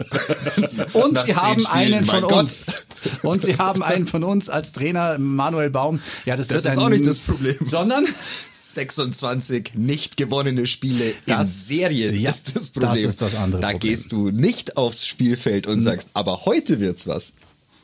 [0.93, 2.33] Und Nach sie haben Spielen, einen von Gott.
[2.33, 2.83] uns.
[3.23, 5.99] Und sie haben einen von uns als Trainer, Manuel Baum.
[6.25, 7.55] Ja, das, Das ist ein, auch nicht das Problem.
[7.63, 8.05] Sondern
[8.51, 12.91] 26 nicht gewonnene Spiele in Das- Serie ja, ist das Problem.
[12.91, 13.91] das ist das andere Da Problem.
[13.91, 17.33] gehst du nicht aufs Spielfeld und sagst, aber heute wird's was.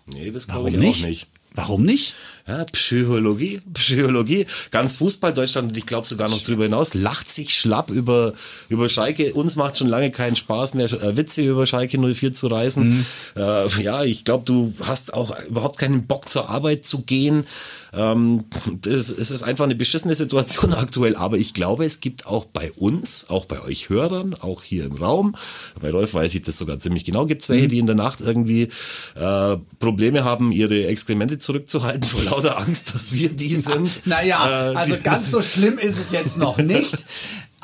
[0.07, 1.03] Nee, das glaube warum ich nicht?
[1.03, 1.27] auch nicht.
[1.53, 2.15] Warum nicht?
[2.47, 4.45] Ja, Psychologie, Psychologie.
[4.71, 8.33] Ganz Fußball Deutschland und ich glaube sogar noch drüber hinaus lacht sich schlapp über,
[8.69, 9.33] über Schalke.
[9.33, 13.05] Uns macht schon lange keinen Spaß mehr, äh, Witze über Schalke 04 zu reißen.
[13.35, 17.45] Äh, ja, ich glaube, du hast auch überhaupt keinen Bock zur Arbeit zu gehen.
[17.93, 18.45] Ähm,
[18.81, 22.71] das, es ist einfach eine beschissene Situation aktuell, aber ich glaube, es gibt auch bei
[22.71, 25.35] uns, auch bei euch Hörern, auch hier im Raum,
[25.81, 28.21] bei Rolf weiß ich das sogar ziemlich genau, gibt es welche, die in der Nacht
[28.21, 28.69] irgendwie
[29.15, 34.05] äh, Probleme haben, ihre Exkremente zurückzuhalten vor lauter Angst, dass wir die sind.
[34.07, 37.05] Naja, Äh, also die- ganz so schlimm ist es jetzt noch nicht.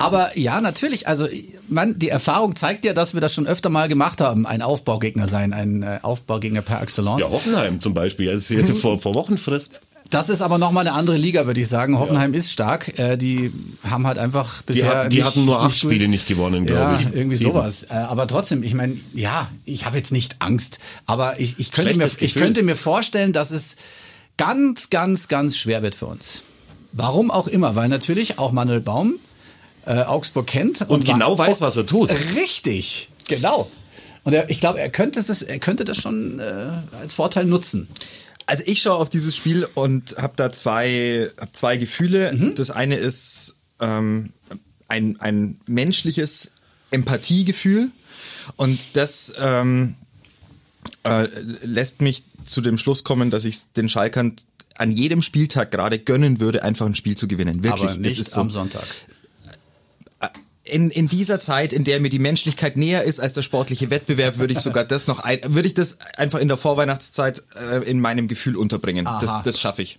[0.00, 1.26] Aber ja, natürlich, also
[1.68, 5.26] man, die Erfahrung zeigt ja, dass wir das schon öfter mal gemacht haben, ein Aufbaugegner
[5.26, 7.20] sein, ein äh, Aufbaugegner per Excellence.
[7.22, 9.80] Ja, Hoffenheim zum Beispiel, also hier vor, vor Wochenfrist.
[10.10, 11.98] Das ist aber nochmal eine andere Liga, würde ich sagen.
[11.98, 12.96] Hoffenheim ist stark.
[12.98, 14.94] Äh, die haben halt einfach Die, bisher.
[15.00, 17.14] hat, die nicht, hatten nur acht gut- Spiele nicht gewonnen, glaube Ja, ich.
[17.14, 17.52] irgendwie Sieben.
[17.52, 17.82] sowas.
[17.90, 21.94] Äh, aber trotzdem, ich meine, ja, ich habe jetzt nicht Angst, aber ich, ich, könnte
[21.98, 23.76] mir, ich könnte mir vorstellen, dass es
[24.38, 26.42] ganz, ganz, ganz schwer wird für uns.
[26.92, 29.14] Warum auch immer, weil natürlich auch Manuel Baum
[29.84, 32.10] äh, Augsburg kennt Und wa- genau weiß, was er tut.
[32.36, 33.70] Richtig, genau.
[34.24, 36.42] Und er, ich glaube, er könnte das, er könnte das schon äh,
[37.00, 37.88] als Vorteil nutzen.
[38.46, 42.32] Also ich schaue auf dieses Spiel und habe da zwei, hab zwei Gefühle.
[42.32, 42.54] Mhm.
[42.54, 44.30] Das eine ist ähm,
[44.88, 46.52] ein, ein menschliches
[46.90, 47.90] Empathiegefühl
[48.56, 49.94] und das ähm,
[51.04, 51.28] äh,
[51.62, 54.34] lässt mich zu dem Schluss kommen, dass ich den Schalkern
[54.76, 57.62] an jedem Spieltag gerade gönnen würde, einfach ein Spiel zu gewinnen.
[57.64, 58.40] Wirklich, aber nicht so.
[58.40, 58.86] am Sonntag.
[60.64, 64.38] in, in dieser Zeit, in der mir die Menschlichkeit näher ist als der sportliche Wettbewerb,
[64.38, 68.00] würde ich sogar das noch ein, würde ich das einfach in der Vorweihnachtszeit äh, in
[68.00, 69.04] meinem Gefühl unterbringen.
[69.20, 69.42] Das, Aha.
[69.42, 69.96] das schaffe ich.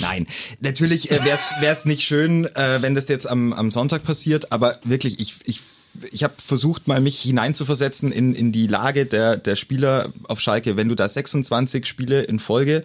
[0.00, 0.26] Nein,
[0.60, 4.78] natürlich äh, wäre es nicht schön, äh, wenn das jetzt am, am Sonntag passiert, aber
[4.84, 5.60] wirklich, ich, ich
[6.10, 10.76] ich habe versucht, mal mich hineinzuversetzen in, in die Lage der, der Spieler auf Schalke.
[10.76, 12.84] Wenn du da 26 Spiele in Folge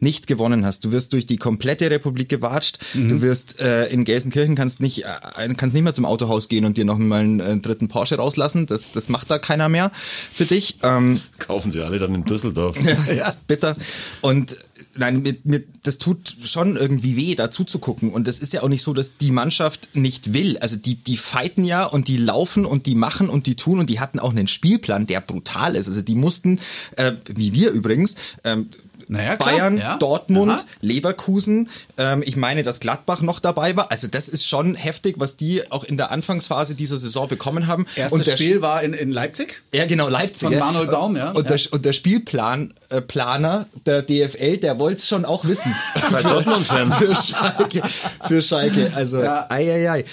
[0.00, 0.84] nicht gewonnen hast.
[0.84, 2.78] Du wirst durch die komplette Republik gewatscht.
[2.94, 3.08] Mhm.
[3.08, 6.76] Du wirst äh, in Gelsenkirchen kannst nicht äh, kannst nicht mehr zum Autohaus gehen und
[6.76, 8.66] dir noch mal einen, einen dritten Porsche rauslassen.
[8.66, 9.90] Das das macht da keiner mehr
[10.32, 10.78] für dich.
[10.82, 12.76] Ähm, Kaufen sie alle dann in Düsseldorf.
[12.82, 13.74] ja, das ist bitter.
[14.20, 14.56] Und
[14.96, 18.10] nein, mir, mir, das tut schon irgendwie weh, dazu zu gucken.
[18.10, 20.58] Und es ist ja auch nicht so, dass die Mannschaft nicht will.
[20.58, 23.90] Also die, die fighten ja und die laufen und die machen und die tun und
[23.90, 25.88] die hatten auch einen Spielplan, der brutal ist.
[25.88, 26.58] Also die mussten,
[26.96, 28.68] äh, wie wir übrigens, ähm,
[29.08, 29.96] naja, Bayern, ja.
[29.98, 30.66] Dortmund, Aha.
[30.80, 31.68] Leverkusen.
[31.98, 33.90] Ähm, ich meine, dass Gladbach noch dabei war.
[33.90, 37.86] Also das ist schon heftig, was die auch in der Anfangsphase dieser Saison bekommen haben.
[37.96, 39.62] Erstes und der Spiel war in, in Leipzig?
[39.74, 40.48] Ja, genau, Leipzig.
[40.48, 41.30] Von Manuel Baum, ja.
[41.30, 41.56] Und, ja.
[41.56, 45.74] Der, und der Spielplan, äh, Planer der DFL, der wollte es schon auch wissen.
[46.10, 46.92] Sei Dortmund-Fan.
[46.98, 47.82] Für Schalke.
[48.26, 48.92] Für Schalke.
[48.94, 49.46] Also, ja.
[49.48, 50.04] ei, ei, ei.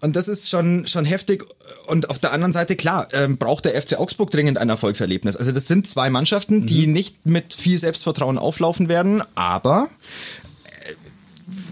[0.00, 1.44] Und das ist schon, schon heftig.
[1.86, 5.36] Und auf der anderen Seite, klar, ähm, braucht der FC Augsburg dringend ein Erfolgserlebnis.
[5.36, 6.92] Also das sind zwei Mannschaften, die mhm.
[6.92, 9.88] nicht mit viel Selbstvertrauen auflaufen werden, aber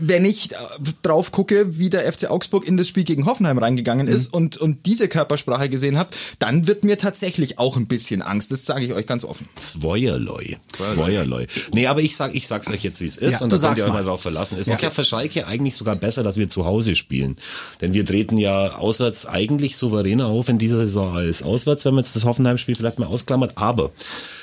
[0.01, 0.57] wenn ich äh,
[1.03, 4.13] drauf gucke, wie der FC Augsburg in das Spiel gegen Hoffenheim reingegangen mhm.
[4.13, 8.51] ist und, und diese Körpersprache gesehen habe, dann wird mir tatsächlich auch ein bisschen Angst.
[8.53, 9.49] Das sage ich euch ganz offen.
[9.61, 10.59] Zweierlei.
[10.69, 11.47] Zweierlei.
[11.73, 13.79] Nee, aber ich sag, ich sag's euch jetzt, wie es ist ja, und da könnt
[13.79, 14.59] ihr euch mal drauf verlassen.
[14.59, 14.75] Es ja.
[14.75, 17.37] ist ja für Schalke eigentlich sogar besser, dass wir zu Hause spielen.
[17.81, 22.05] Denn wir treten ja auswärts eigentlich souveräner auf in dieser Saison als auswärts, wenn man
[22.05, 23.53] jetzt das Hoffenheim-Spiel vielleicht mal ausklammert.
[23.57, 23.91] Aber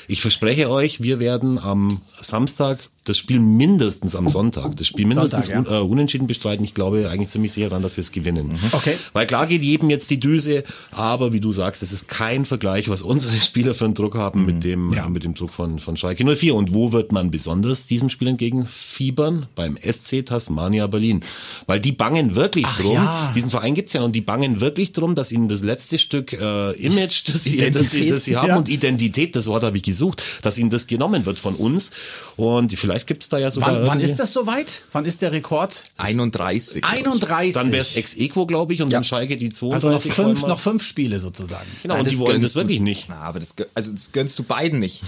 [0.07, 5.47] ich verspreche euch, wir werden am Samstag das Spiel mindestens am Sonntag, das Spiel mindestens
[5.47, 5.77] Sonntag, ja.
[5.79, 6.65] un, äh, unentschieden bestreiten.
[6.65, 8.47] Ich glaube eigentlich ziemlich sicher daran, dass wir es gewinnen.
[8.47, 8.69] Mhm.
[8.71, 8.97] Okay.
[9.13, 12.89] Weil klar geht jedem jetzt die Düse, aber wie du sagst, es ist kein Vergleich,
[12.89, 14.45] was unsere Spieler für einen Druck haben mhm.
[14.45, 15.07] mit dem ja.
[15.07, 16.55] mit dem Druck von von Schalke 04.
[16.55, 19.45] Und wo wird man besonders diesem Spiel entgegenfiebern?
[19.55, 21.21] Beim SC Tasmania Berlin,
[21.67, 22.93] weil die bangen wirklich Ach, drum.
[22.93, 23.31] Ja.
[23.35, 26.71] Diesen Verein gibt's ja und die bangen wirklich drum, dass ihnen das letzte Stück äh,
[26.73, 30.23] Image, das sie, das sie, das sie haben und Identität, das Wort habe ich gesucht,
[30.41, 31.91] dass ihnen das genommen wird von uns
[32.35, 33.73] und vielleicht Vielleicht gibt es da ja sogar.
[33.73, 34.83] Wann, wann ist das soweit?
[34.93, 35.83] Wann ist der Rekord?
[35.97, 36.85] 31.
[36.85, 37.53] 31.
[37.53, 38.97] Dann wäre es ex equo, glaube ich, und ja.
[38.97, 40.11] dann Schalke die 22.
[40.11, 41.67] Also fünf, noch fünf Spiele sozusagen.
[41.81, 43.07] Genau, Nein, und die wollen das wirklich du, nicht.
[43.09, 45.03] Na, aber das, also das gönnst du beiden nicht.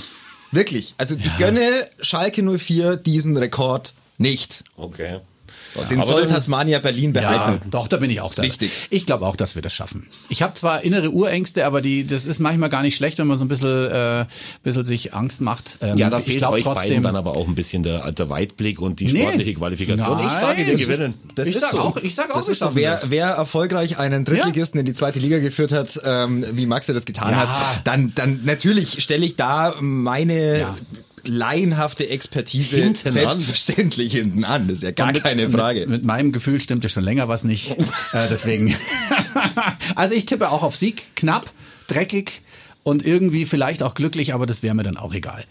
[0.51, 0.95] Wirklich.
[0.97, 1.21] Also ja.
[1.23, 1.61] ich gönne
[2.01, 4.65] Schalke 04 diesen Rekord nicht.
[4.75, 5.21] Okay.
[5.85, 7.61] Den soll Tasmania Berlin behalten.
[7.63, 8.41] Ja, doch, da bin ich auch da.
[8.41, 8.71] Richtig.
[8.89, 10.07] Ich glaube auch, dass wir das schaffen.
[10.29, 13.37] Ich habe zwar innere Urängste, aber die, das ist manchmal gar nicht schlecht, wenn man
[13.37, 14.25] so ein bisschen, äh,
[14.63, 15.77] bisschen sich Angst macht.
[15.81, 18.79] Ähm, ja, da fehlt euch trotzdem, beiden dann aber auch ein bisschen der, der Weitblick
[18.79, 20.17] und die sportliche Qualifikation.
[20.17, 21.13] Nein, ich sage, wir gewinnen.
[21.35, 21.79] Das ich ist so.
[21.79, 22.75] auch, ich sage auch, das ist so.
[22.75, 24.81] Wer, wer erfolgreich einen Drittligisten ja?
[24.81, 27.47] in die zweite Liga geführt hat, ähm, wie Max das getan ja.
[27.47, 30.75] hat, dann, dann natürlich stelle ich da meine ja
[31.25, 34.21] laienhafte Expertise hinten selbstverständlich an.
[34.21, 34.67] hinten an.
[34.67, 35.81] Das ist ja gar mit, keine Frage.
[35.81, 37.71] Mit, mit, meinem Gefühl stimmt ja schon länger was nicht.
[38.13, 38.75] äh, deswegen.
[39.95, 41.15] also ich tippe auch auf Sieg.
[41.15, 41.51] Knapp,
[41.87, 42.41] dreckig
[42.83, 45.43] und irgendwie vielleicht auch glücklich, aber das wäre mir dann auch egal.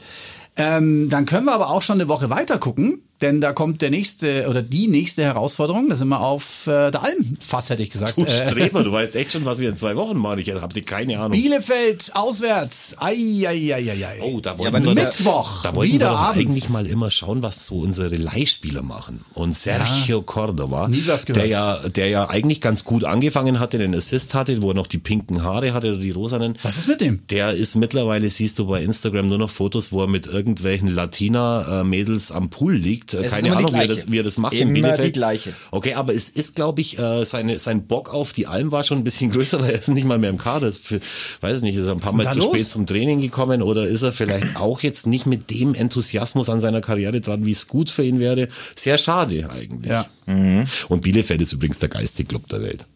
[0.56, 3.90] Ähm, dann können wir aber auch schon eine Woche weiter gucken, denn da kommt der
[3.90, 5.88] nächste oder die nächste Herausforderung.
[5.88, 8.16] Da sind wir auf äh, der Alm, fast hätte ich gesagt.
[8.16, 10.38] Du Streber, du weißt echt schon, was wir in zwei Wochen machen.
[10.38, 11.32] Ich habe keine Ahnung.
[11.32, 12.96] Bielefeld auswärts.
[12.98, 14.20] Ei, ei, ei, ei, ei.
[14.22, 15.62] Oh, da wollen ja, wir Mittwoch.
[15.62, 16.40] Da wollten wieder wir abends.
[16.40, 19.24] eigentlich mal immer schauen, was so unsere Leihspieler machen.
[19.34, 20.22] Und Sergio ja.
[20.24, 24.74] Cordova, der ja, der ja eigentlich ganz gut angefangen hatte, den Assist hatte, wo er
[24.74, 26.58] noch die pinken Haare hatte oder die rosanen.
[26.62, 27.26] Was ist mit dem?
[27.30, 32.32] Der ist mittlerweile, siehst du bei Instagram nur noch Fotos, wo er mit irgendwelchen Latina-Mädels
[32.32, 33.05] am Pool liegt.
[33.14, 35.08] Es Keine Ahnung, wie er, das, wie er das macht in Bielefeld.
[35.08, 35.52] die gleiche.
[35.70, 38.98] Okay, aber es ist, glaube ich, äh, seine, sein Bock auf die Alm war schon
[38.98, 40.66] ein bisschen größer, weil er ist nicht mal mehr im Kader.
[40.66, 41.00] Ist für,
[41.40, 42.48] weiß nicht, ist er ein paar Mal zu los?
[42.48, 46.60] spät zum Training gekommen oder ist er vielleicht auch jetzt nicht mit dem Enthusiasmus an
[46.60, 48.48] seiner Karriere dran, wie es gut für ihn wäre?
[48.74, 49.90] Sehr schade eigentlich.
[49.90, 50.06] Ja.
[50.26, 50.66] Mhm.
[50.88, 52.86] Und Bielefeld ist übrigens der geilste Club der Welt.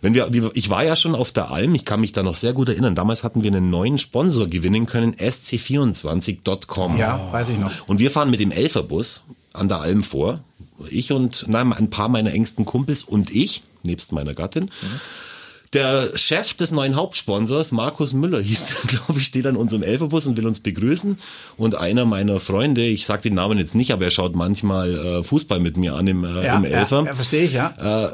[0.00, 2.52] Wenn wir, ich war ja schon auf der Alm, ich kann mich da noch sehr
[2.52, 2.94] gut erinnern.
[2.94, 6.98] Damals hatten wir einen neuen Sponsor gewinnen können, sc24.com.
[6.98, 7.70] Ja, weiß ich noch.
[7.86, 10.44] Und wir fahren mit dem Elferbus an der Alm vor.
[10.90, 14.64] Ich und nein, ein paar meiner engsten Kumpels und ich, nebst meiner Gattin.
[14.64, 15.00] Mhm.
[15.72, 20.26] Der Chef des neuen Hauptsponsors, Markus Müller, hieß der, glaube ich, steht an unserem Elferbus
[20.26, 21.18] und will uns begrüßen.
[21.56, 25.22] Und einer meiner Freunde, ich sage den Namen jetzt nicht, aber er schaut manchmal äh,
[25.22, 27.04] Fußball mit mir an im, äh, ja, im Elfer.
[27.06, 28.04] Ja, verstehe ich, ja.
[28.06, 28.10] Äh,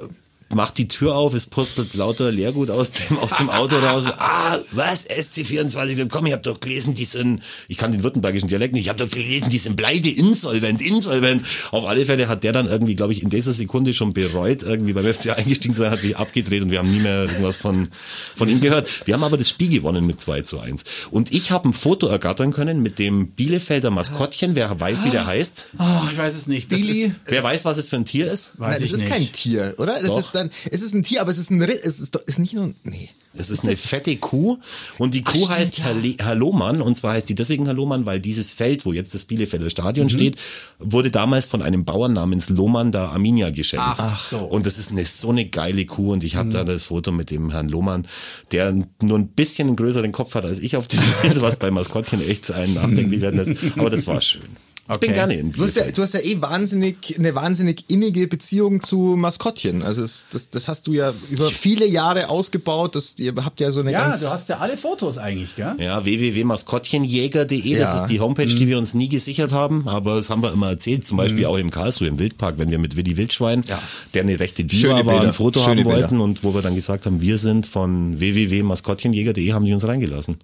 [0.54, 4.06] macht die Tür auf, es purzelt lauter Leergut aus dem, aus dem Auto raus.
[4.18, 5.08] Ah, was?
[5.08, 8.88] SC24, komm, ich hab doch gelesen, die sind, ich kann den württembergischen Dialekt nicht, ich
[8.88, 11.44] habe doch gelesen, die sind pleite, insolvent, insolvent.
[11.70, 14.94] Auf alle Fälle hat der dann irgendwie, glaube ich, in dieser Sekunde schon bereut, irgendwie
[14.94, 17.88] beim FC eingestiegen zu sein, hat sich abgedreht und wir haben nie mehr irgendwas von,
[18.34, 18.88] von ihm gehört.
[19.06, 20.84] Wir haben aber das Spiel gewonnen mit 2 zu 1.
[21.10, 25.26] Und ich habe ein Foto ergattern können mit dem Bielefelder Maskottchen, wer weiß, wie der
[25.26, 25.66] heißt.
[25.78, 26.68] Oh, ich weiß es nicht.
[26.68, 27.12] Billy.
[27.26, 28.58] Wer weiß, was es für ein Tier ist?
[28.58, 29.12] Weiß Nein, das ist nicht.
[29.12, 30.00] kein Tier, oder?
[30.00, 30.18] Das doch.
[30.18, 32.72] ist dann, es ist ein Tier, aber es ist ein, es ist, ist nicht nur,
[32.84, 33.08] nee.
[33.40, 34.56] Es ist eine fette Kuh
[34.96, 35.84] und die Kuh stimmt, heißt ja.
[35.84, 39.14] Herle- Herr Lohmann und zwar heißt die deswegen Herr Lohmann, weil dieses Feld, wo jetzt
[39.14, 40.10] das Bielefelder Stadion Mhm.
[40.10, 40.36] steht,
[40.80, 43.84] wurde damals von einem Bauern namens Lohmann der Arminia geschenkt.
[43.86, 44.38] Ach so.
[44.38, 46.52] Und das ist eine so eine geile Kuh und ich habe Mhm.
[46.52, 48.08] da das Foto mit dem Herrn Lohmann,
[48.50, 48.72] der
[49.02, 52.26] nur ein bisschen einen größeren Kopf hat als ich auf dem Bild, was bei Maskottchen
[52.26, 53.52] echt ein nachdenklich werden lässt.
[53.76, 54.42] Aber das war schön.
[54.90, 55.18] Ich bin Okay.
[55.18, 55.98] gerne in Du hast, ja, Bielefeld.
[55.98, 59.82] du hast ja eh wahnsinnig, eine wahnsinnig innige Beziehung zu Maskottchen.
[59.82, 62.94] Also es, das, das hast du ja über viele Jahre ausgebaut.
[62.96, 64.20] Das, ihr habt ja so eine Ja, ganz...
[64.20, 65.74] du hast ja alle Fotos eigentlich, gell?
[65.78, 67.96] Ja, www.maskottchenjäger.de, das Ja.
[67.96, 71.06] ist die Homepage, die wir uns nie gesichert haben, aber das haben wir immer erzählt,
[71.06, 73.78] zum Beispiel auch im Karlsruhe im Wildpark, wenn wir mit Willi Wildschwein, Ja.
[74.14, 76.24] der eine rechte Diva war, ein Foto schöne haben wollten Bilder.
[76.24, 80.38] und wo wir dann gesagt haben, wir sind von www.maskottchenjäger.de, haben die uns reingelassen.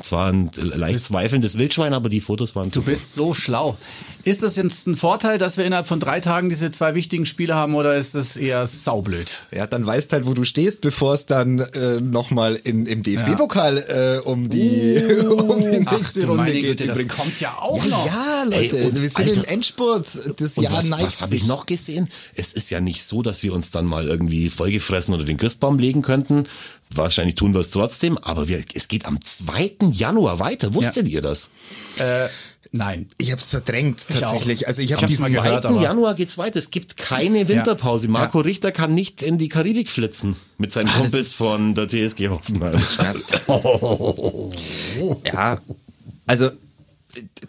[0.00, 3.71] Zwar ein leicht zweifelndes Wildschwein, aber die Fotos waren Du bist so schlau.
[4.24, 7.54] Ist das jetzt ein Vorteil, dass wir innerhalb von drei Tagen diese zwei wichtigen Spiele
[7.56, 9.38] haben oder ist das eher saublöd?
[9.50, 14.28] Ja, dann weißt halt, wo du stehst, bevor es dann äh, nochmal im DFB-Pokal äh,
[14.28, 16.78] um die um die Ach nächste du Runde geht.
[16.78, 18.06] Güte, das kommt ja auch ja, noch.
[18.06, 20.06] Ja, Leute, Ey, und wir sind im Alter, Endspurt.
[20.36, 22.08] Das Und Jahr was, was habe ich noch gesehen?
[22.36, 25.80] Es ist ja nicht so, dass wir uns dann mal irgendwie vollgefressen oder den Christbaum
[25.80, 26.44] legen könnten.
[26.94, 29.76] Wahrscheinlich tun wir es trotzdem, aber wir, es geht am 2.
[29.90, 30.74] Januar weiter.
[30.74, 31.50] Wusstet ihr das?
[31.98, 32.28] Äh,
[32.72, 33.08] nein.
[33.18, 34.64] Ich habe es verdrängt Ich tatsächlich.
[34.64, 34.68] auch.
[34.68, 35.68] Also ich Ich habe diesen mal gehört, 2.
[35.70, 36.58] aber- Januar geht's weiter.
[36.58, 38.08] Es gibt keine Winterpause.
[38.08, 42.28] Marco Richter kann nicht in die Karibik flitzen mit seinen Ah, Kumpels von der TSG
[42.28, 42.80] Hoffenheim.
[45.24, 45.58] Ja,
[46.26, 46.50] also äh,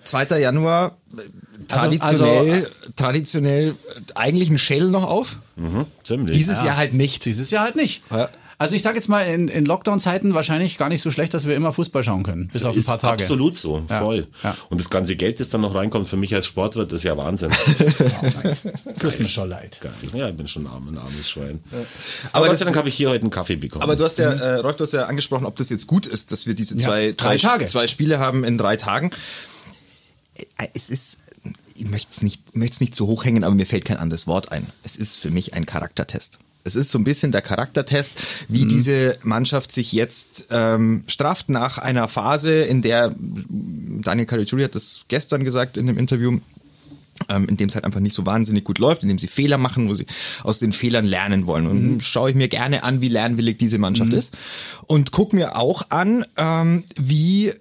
[0.03, 0.39] 2.
[0.39, 1.31] Januar äh, Also-
[1.67, 5.37] traditionell, traditionell äh, eigentlich ein Shell noch auf.
[5.55, 6.35] Mhm, ziemlich.
[6.35, 7.25] Dieses Jahr halt nicht.
[7.25, 8.03] Dieses Jahr halt nicht.
[8.11, 8.29] Ja.
[8.63, 11.55] Also ich sage jetzt mal, in, in Lockdown-Zeiten wahrscheinlich gar nicht so schlecht, dass wir
[11.55, 12.47] immer Fußball schauen können.
[12.51, 13.13] Bis auf ein ist paar Tage.
[13.13, 14.27] absolut so, Ja, voll.
[14.43, 14.55] ja.
[14.69, 17.51] Und das ganze Geld, das dann noch reinkommt für mich als Sportwirt, ist ja Wahnsinn.
[18.99, 19.79] Tut mir schon leid.
[19.81, 19.91] Geil.
[20.13, 21.59] Ja, ich bin schon arm, ein armes Schwein.
[21.71, 21.85] Aber
[22.31, 23.83] Aber Gott das- sei Dank habe ich hier heute einen Kaffee bekommen.
[23.83, 26.31] Aber du hast ja, äh, Rolf, du hast ja angesprochen, ob das jetzt gut ist,
[26.31, 27.65] dass wir diese Ja, zwei, drei Tage.
[27.67, 29.11] zwei Spiele haben in drei Tagen.
[30.57, 31.17] Äh, Es ist,
[31.75, 34.27] ich möchte es nicht, möchte es nicht zu hoch hängen, aber mir fällt kein anderes
[34.27, 34.67] Wort ein.
[34.83, 36.39] Es ist für mich ein Charaktertest.
[36.63, 38.13] Es ist so ein bisschen der Charaktertest,
[38.47, 44.75] wie diese Mannschaft sich jetzt ähm, strafft nach einer Phase, in der Daniel Caligiuri hat
[44.75, 46.39] das gestern gesagt in dem Interview,
[47.29, 49.57] ähm, in dem es halt einfach nicht so wahnsinnig gut läuft, in dem sie Fehler
[49.57, 50.05] machen, wo sie
[50.43, 51.67] aus den Fehlern lernen wollen.
[51.67, 54.33] Und schaue ich mir gerne an, wie lernwillig diese Mannschaft ist.
[54.85, 57.53] Und guck mir auch an, ähm, wie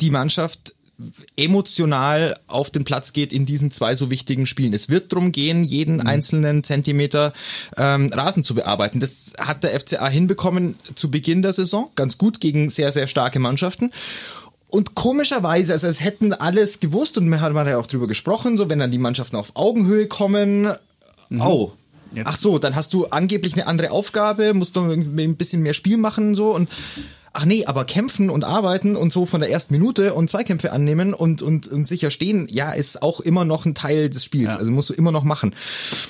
[0.00, 0.61] die Mannschaft
[1.36, 4.72] emotional auf den Platz geht in diesen zwei so wichtigen Spielen.
[4.72, 7.32] Es wird drum gehen, jeden einzelnen Zentimeter
[7.76, 9.00] ähm, Rasen zu bearbeiten.
[9.00, 13.38] Das hat der FCA hinbekommen zu Beginn der Saison, ganz gut gegen sehr, sehr starke
[13.38, 13.90] Mannschaften.
[14.68, 18.70] Und komischerweise, also es hätten alles gewusst und wir haben ja auch drüber gesprochen, so
[18.70, 20.72] wenn dann die Mannschaften auf Augenhöhe kommen,
[21.38, 21.72] oh,
[22.14, 25.74] Jetzt- ach so, dann hast du angeblich eine andere Aufgabe, musst irgendwie ein bisschen mehr
[25.74, 26.70] Spiel machen so und
[27.34, 31.14] ach nee, aber kämpfen und arbeiten und so von der ersten Minute und Zweikämpfe annehmen
[31.14, 34.70] und, und, und sicher stehen, ja, ist auch immer noch ein Teil des Spiels, also
[34.70, 35.54] musst du immer noch machen.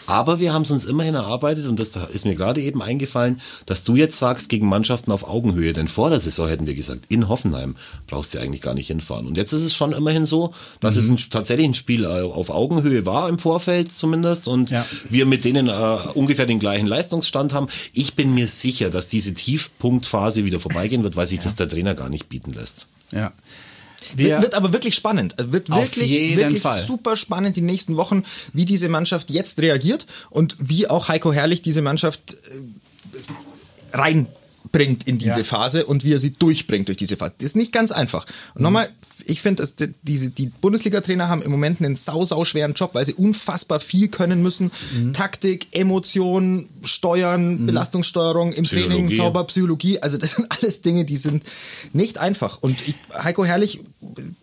[0.06, 3.84] Aber wir haben es uns immerhin erarbeitet und das ist mir gerade eben eingefallen, dass
[3.84, 5.72] du jetzt sagst, gegen Mannschaften auf Augenhöhe.
[5.72, 9.26] Denn vor der Saison hätten wir gesagt, in Hoffenheim brauchst du eigentlich gar nicht hinfahren.
[9.26, 12.50] Und jetzt ist es schon immerhin so, dass es ein, tatsächlich ein Spiel äh, auf
[12.50, 14.48] Augenhöhe war, im Vorfeld zumindest.
[14.48, 14.84] Und Ja.
[15.08, 17.68] wir mit denen äh, ungefähr den gleichen Leistungsstand haben.
[17.92, 21.94] Ich bin mir sicher, dass diese Tiefpunktphase wieder vorbeigehen wird, weil sich das der Trainer
[21.94, 22.88] gar nicht bieten lässt.
[23.10, 23.32] Ja.
[24.14, 25.34] Wird, Wir, wird aber wirklich spannend.
[25.38, 26.82] Wird Auf wirklich, jeden wirklich Fall.
[26.82, 31.62] super spannend die nächsten Wochen, wie diese Mannschaft jetzt reagiert und wie auch Heiko Herrlich
[31.62, 33.96] diese Mannschaft äh,
[34.72, 35.44] reinbringt in diese Ja.
[35.44, 37.34] Phase und wie er sie durchbringt durch diese Phase.
[37.38, 38.26] Das ist nicht ganz einfach.
[38.54, 38.88] Und nochmal,
[39.24, 42.94] ich finde, dass die, diese, die Bundesliga-Trainer haben im Moment einen sau, sau schweren Job,
[42.94, 44.70] weil sie unfassbar viel können müssen.
[44.96, 45.12] Mhm.
[45.12, 50.00] Taktik, Emotionen, Steuern, Belastungssteuerung im Training, sauber Psychologie.
[50.02, 51.44] Also das sind alles Dinge, die sind
[51.92, 52.58] nicht einfach.
[52.62, 53.80] Und ich, Heiko Herrlich,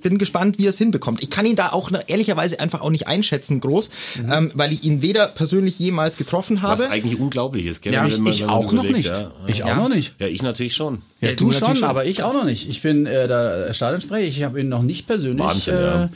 [0.01, 1.21] bin gespannt, wie er es hinbekommt.
[1.21, 3.89] Ich kann ihn da auch ehrlicherweise einfach auch nicht einschätzen groß,
[4.31, 6.81] ähm, weil ich ihn weder persönlich jemals getroffen habe.
[6.81, 7.93] Was eigentlich unglaublich ist, gell?
[7.93, 9.09] Ja, ich man auch noch nicht.
[9.09, 9.31] Ja.
[9.47, 9.65] Ich Ja.
[9.65, 10.08] auch noch nicht.
[10.19, 11.01] Ja, ich natürlich schon.
[11.21, 11.87] Ja, Ja, du, du natürlich schon, schon.
[11.89, 12.69] aber ich auch noch nicht.
[12.69, 16.09] Ich bin äh, der Stadionsprecher, ich habe ihn noch nicht persönlich Wahnsinn, äh, ja.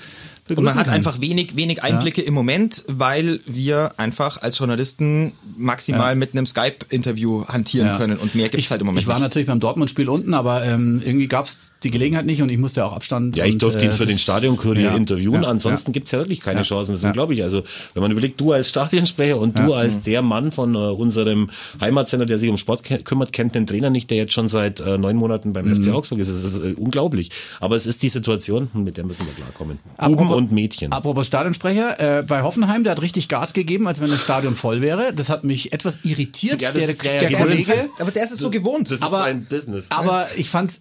[0.49, 0.95] Und man hat können.
[0.97, 7.45] einfach wenig, wenig Einblicke im Moment, weil wir einfach als Journalisten maximal mit einem Skype-Interview
[7.47, 7.97] hantieren Ja.
[7.97, 9.21] können und mehr gibt's ich, halt im Moment Ich war nicht.
[9.23, 12.91] natürlich beim Dortmund-Spiel unten, aber ähm, irgendwie gab's die Gelegenheit nicht und ich musste auch
[12.93, 13.38] Abstand.
[13.38, 15.43] Ja, ich und, durfte ihn äh, für den Stadionkurier ja, interviewen.
[15.43, 15.93] ja, Ansonsten ja.
[15.93, 16.63] gibt's ja wirklich keine Ja.
[16.65, 16.91] Chancen.
[16.91, 17.10] Das ist Ja.
[17.12, 17.41] unglaublich.
[17.41, 21.49] Also, wenn man überlegt, du als Stadionsprecher und du als der Mann von äh, unserem
[21.79, 24.82] Heimatsender, der sich um Sport ke- kümmert, kennt den Trainer nicht, der jetzt schon seit
[24.82, 25.82] äh, neun Monaten beim Mhm.
[25.82, 26.29] FC Augsburg ist.
[26.32, 27.32] Das ist äh, unglaublich.
[27.62, 29.79] Aber es ist die Situation, mit der müssen wir klarkommen.
[29.97, 30.91] Apropos- und Mädchen.
[30.91, 34.82] Apropos Stadionsprecher, äh, bei Hoffenheim, der hat richtig Gas gegeben, als wenn das Stadion voll
[34.82, 35.13] wäre.
[35.13, 37.89] Das hat mich etwas irritiert, Ja, das der, ist ja der ja Kollege.
[38.00, 38.88] aber der ist es so gewohnt.
[38.89, 39.91] Das ist Aber- sein Business.
[39.91, 40.80] Aber ich fand's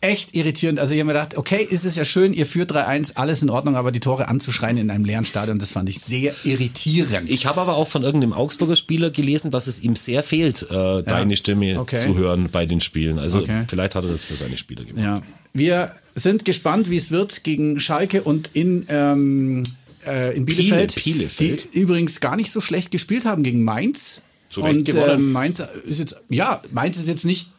[0.00, 0.80] echt irritierend.
[0.80, 3.50] Also ich habe mir gedacht, okay, ist es ja schön, ihr führt 3-1, alles in
[3.50, 7.28] Ordnung, aber die Tore anzuschreien in einem leeren Stadion, das fand ich sehr irritierend.
[7.28, 11.02] Ich habe aber auch von irgendeinem Augsburger Spieler gelesen, dass es ihm sehr fehlt, äh,
[11.02, 11.98] deine Stimme Okay.
[11.98, 13.18] zu hören bei den Spielen.
[13.18, 13.64] Also Okay.
[13.68, 15.04] vielleicht hat er das für seine Spieler gemacht.
[15.04, 15.20] ja.
[15.54, 19.62] Wir sind gespannt, wie es wird gegen Schalke und in, ähm,
[20.04, 21.74] äh, in Bielefeld, Biele- Bielefeld.
[21.74, 24.20] die übrigens gar nicht so schlecht gespielt haben gegen Mainz.
[24.50, 27.50] Zu Recht und ähm, Mainz ist jetzt, ja, Mainz ist jetzt nicht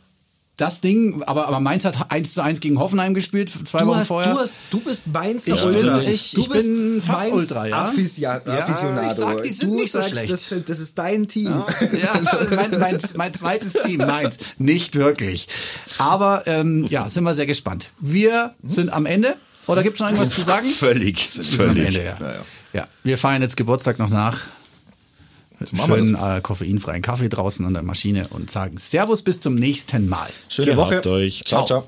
[0.58, 3.98] das Ding, aber, aber Mainz hat 1 zu 1 gegen Hoffenheim gespielt, zwei Du, Wochen
[4.00, 4.34] hast, vorher.
[4.34, 5.98] du, hast, du bist Mainzer Ich Ultra.
[6.00, 7.86] bin- ich- du ich bin fast Ultra, ja.
[7.86, 9.06] Affisia Ja, Afficionado.
[9.08, 10.32] ich sag, die sind du nicht so sagst, schlecht.
[10.34, 11.64] Das, das ist dein Team.
[12.02, 12.14] Ja,
[12.56, 14.38] mein, mein, mein zweites Team, Mainz.
[14.58, 15.48] Nicht wirklich.
[15.98, 17.90] Aber ähm, ja, sind wir sehr gespannt.
[18.00, 19.36] Wir sind am Ende.
[19.68, 20.68] Oder gibt es noch irgendwas zu sagen?
[20.68, 21.88] Völlig, völlig.
[21.88, 22.16] Ende, ja.
[22.20, 22.40] Ja, ja.
[22.74, 22.88] ja.
[23.04, 24.42] Wir feiern jetzt Geburtstag noch nach.
[25.74, 30.30] Schönen äh, koffeinfreien Kaffee draußen an der Maschine und sagen Servus bis zum nächsten Mal.
[30.50, 31.12] Schöne Gehabt Woche.
[31.12, 31.44] euch.
[31.46, 31.66] Ciao.
[31.66, 31.86] ciao.